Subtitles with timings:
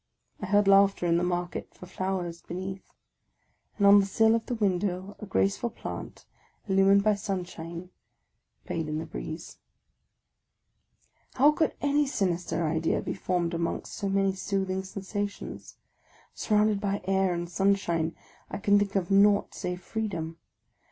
[0.41, 2.91] I heard laugh ter in the Market for Flowers beneath;
[3.77, 6.25] and on the sill of the window a graceful plant,
[6.67, 7.91] illumined by sunshine,
[8.65, 9.59] played in the breeze.
[11.35, 15.77] How could any sinister idea be formed amongst so many soothing sensations?
[16.33, 18.15] Surrounded by air and sunshine,
[18.49, 20.39] I could think of nought save freedom.